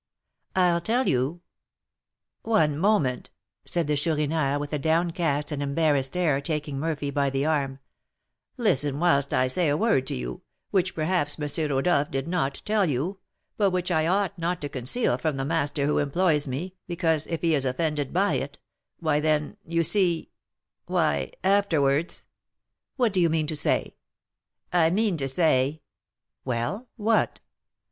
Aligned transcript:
"I'll 0.55 0.81
tell 0.81 1.07
you" 1.07 1.41
"One 2.57 2.75
moment," 2.75 3.29
said 3.65 3.85
the 3.85 3.95
Chourineur, 3.95 4.57
with 4.57 4.73
a 4.73 4.79
downcast 4.79 5.51
and 5.51 5.61
embarrassed 5.61 6.17
air, 6.17 6.41
taking 6.41 6.79
Murphy 6.79 7.11
by 7.11 7.29
the 7.29 7.45
arm; 7.45 7.77
"listen 8.57 8.99
whilst 8.99 9.31
I 9.31 9.45
say 9.45 9.69
a 9.69 9.77
word 9.77 10.07
to 10.07 10.15
you, 10.15 10.41
which 10.71 10.95
perhaps 10.95 11.39
M. 11.39 11.69
Rodolph 11.69 12.09
did 12.09 12.27
not 12.27 12.63
tell 12.65 12.87
you, 12.87 13.19
but 13.57 13.69
which 13.69 13.91
I 13.91 14.07
ought 14.07 14.39
not 14.39 14.59
to 14.61 14.69
conceal 14.69 15.19
from 15.19 15.37
the 15.37 15.45
master 15.45 15.85
who 15.85 15.99
employs 15.99 16.47
me, 16.47 16.73
because, 16.87 17.27
if 17.27 17.41
he 17.41 17.53
is 17.53 17.63
offended 17.63 18.11
by 18.11 18.33
it 18.33 18.57
why 19.01 19.19
then, 19.19 19.55
you 19.67 19.83
see 19.83 20.31
why, 20.87 21.31
afterwards" 21.43 22.25
"What 22.97 23.13
do 23.13 23.21
you 23.21 23.29
mean 23.29 23.45
to 23.45 23.55
say?" 23.55 23.93
"I 24.73 24.89
mean 24.89 25.15
to 25.17 25.27
say" 25.27 25.83
"Well, 26.43 26.87
what?" 26.95 27.39